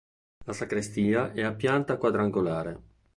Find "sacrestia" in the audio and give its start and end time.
0.53-1.31